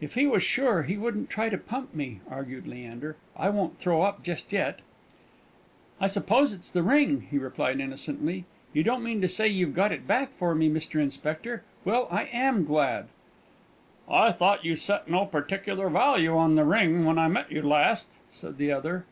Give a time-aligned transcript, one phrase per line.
[0.00, 3.16] ("If he was sure, he wouldn't try to pump me," argued Leander.
[3.36, 4.78] "I won't throw up just yet.")
[6.00, 8.44] "I suppose it's the ring," he replied innocently.
[8.72, 11.00] "You don't mean to say you've got it back for me, Mr.
[11.02, 11.64] Inspector?
[11.84, 13.08] Well, I am glad."
[14.08, 18.18] "I thought you set no particular value on the ring when I met you last?"
[18.30, 19.06] said the other.